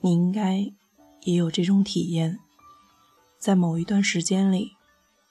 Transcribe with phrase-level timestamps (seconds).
[0.00, 0.58] 你应该
[1.22, 2.38] 也有这种体验，
[3.40, 4.76] 在某一段时间里，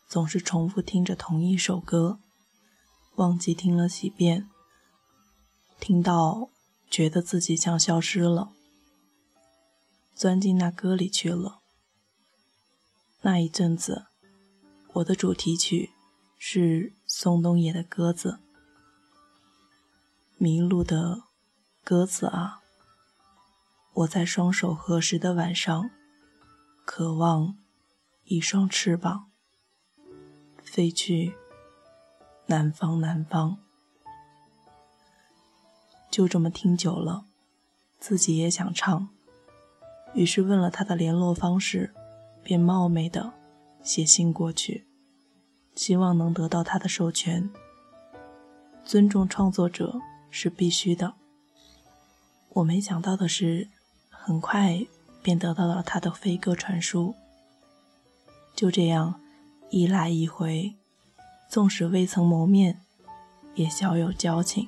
[0.05, 2.19] 总是重复听着同一首歌，
[3.15, 4.49] 忘记听了几遍，
[5.79, 6.49] 听到
[6.89, 8.51] 觉得自己像消失了，
[10.15, 11.61] 钻进那歌里去了。
[13.21, 14.05] 那一阵子，
[14.93, 15.91] 我的主题曲
[16.37, 18.31] 是宋冬野的《鸽子》，
[20.37, 21.23] 迷路的
[21.83, 22.61] 鸽子啊。
[23.93, 25.89] 我在双手合十的晚上，
[26.85, 27.57] 渴望
[28.23, 29.31] 一双翅膀，
[30.63, 31.35] 飞去
[32.45, 33.57] 南方，南方。
[36.11, 37.25] 就这么听久了，
[37.99, 39.09] 自己也想唱，
[40.15, 41.93] 于是问了他的联络方式，
[42.41, 43.31] 便冒昧的
[43.83, 44.87] 写信过去，
[45.75, 47.47] 希望能得到他的授权。
[48.83, 49.99] 尊重创作者
[50.31, 51.13] 是必须的。
[52.49, 53.69] 我没想到的是。
[54.27, 54.83] 很快
[55.21, 57.13] 便得到了他的飞鸽传书。
[58.55, 59.21] 就这样，
[59.69, 60.73] 一来一回，
[61.47, 62.81] 纵使未曾谋面，
[63.53, 64.67] 也小有交情。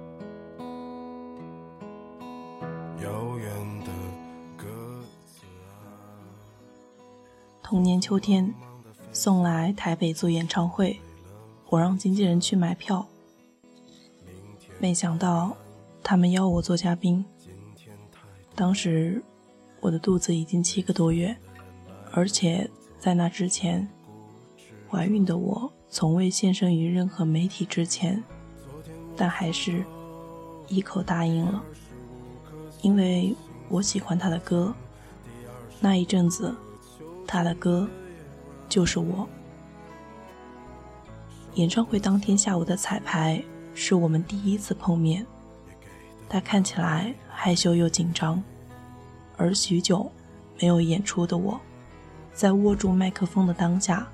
[7.71, 8.53] 同年秋天，
[9.13, 10.99] 送来台北做演唱会。
[11.69, 13.07] 我让经纪人去买票，
[14.77, 15.55] 没想到
[16.03, 17.23] 他们邀我做嘉宾。
[18.55, 19.23] 当时
[19.79, 21.33] 我的肚子已经七个多月，
[22.11, 23.87] 而且在那之前，
[24.89, 28.21] 怀孕的我从未现身于任何媒体之前，
[29.15, 29.85] 但还是
[30.67, 31.63] 一口答应了，
[32.81, 33.33] 因为
[33.69, 34.75] 我喜欢他的歌。
[35.79, 36.53] 那一阵子，
[37.31, 37.87] 他的歌
[38.67, 39.25] 就是我。
[41.53, 43.41] 演唱会当天下午的彩排
[43.73, 45.25] 是我们第一次碰面，
[46.27, 48.43] 他看起来害羞又紧张，
[49.37, 50.11] 而许久
[50.59, 51.57] 没有演出的我，
[52.33, 54.05] 在握住麦克风的当下，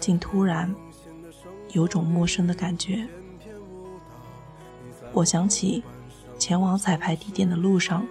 [0.00, 0.74] 竟突然
[1.72, 3.06] 有种陌生的感觉。
[5.12, 5.82] 我想起
[6.38, 8.06] 前往彩排地点的路上，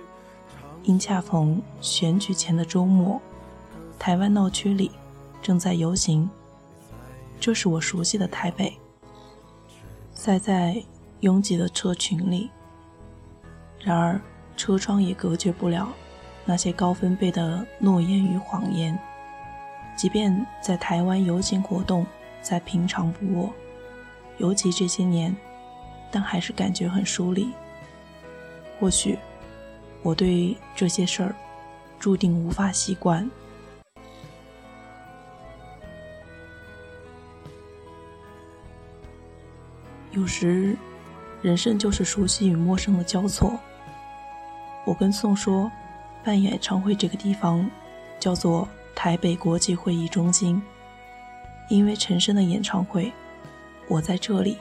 [0.84, 3.20] 因恰逢选举前的周末，
[4.00, 4.92] 台湾闹区里
[5.42, 6.30] 正在游行。
[7.40, 8.76] 这是我熟悉的台北，
[10.14, 10.82] 塞在
[11.20, 12.50] 拥挤的车群里。
[13.80, 14.20] 然而，
[14.56, 15.88] 车窗也隔绝不了
[16.46, 18.98] 那些高分贝的诺言与谎言。
[19.96, 22.06] 即便在台湾游行活动
[22.42, 23.54] 再平常不过，
[24.38, 25.36] 尤其这些年，
[26.12, 27.50] 但还是感觉很疏离。
[28.80, 29.18] 或许，
[30.02, 31.36] 我对这些事儿
[32.00, 33.30] 注定无法习惯。
[40.18, 40.76] 有时，
[41.44, 43.60] 人生就是熟悉与陌生的交错。
[44.84, 45.72] 我跟宋说，
[46.24, 47.70] 办演唱会这个地方
[48.20, 50.60] 叫做台北国际会议中心，
[51.70, 53.14] 因为陈升的演唱会，
[53.88, 54.58] 我在这里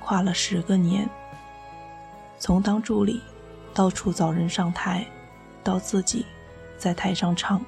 [0.00, 1.08] 跨了十个年，
[2.38, 3.22] 从当助理
[3.72, 5.06] 到处找人上台，
[5.62, 6.26] 到自己
[6.76, 7.58] 在台上唱，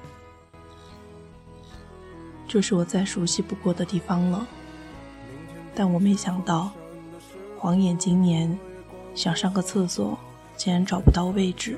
[2.46, 4.46] 这是我再熟悉不过的地方了。
[5.74, 6.70] 但我没想到。
[7.66, 8.56] 晃眼今年，
[9.12, 10.16] 想上个厕所，
[10.56, 11.76] 竟然找不到位置。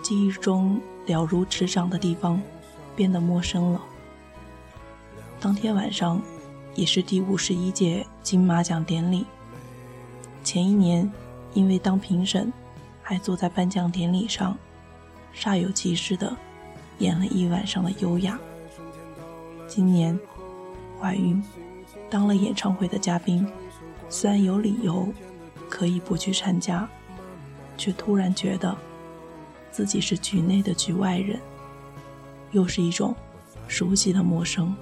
[0.00, 2.40] 记忆中了如指掌的地方，
[2.94, 3.82] 变得陌生了。
[5.40, 6.22] 当天晚上，
[6.76, 9.26] 也是第五十一届金马奖典礼。
[10.44, 11.10] 前一年，
[11.52, 12.52] 因为当评审，
[13.02, 14.56] 还坐在颁奖典礼上，
[15.34, 16.32] 煞有其事的
[16.98, 18.38] 演了一晚上的优雅。
[19.66, 20.16] 今年，
[21.00, 21.42] 怀孕，
[22.08, 23.44] 当了演唱会的嘉宾。
[24.10, 25.08] 虽然有理由
[25.70, 26.86] 可以不去参加，
[27.78, 28.76] 却突然觉得
[29.70, 31.40] 自己是局内的局外人，
[32.50, 33.14] 又是一种
[33.68, 34.74] 熟悉的陌生。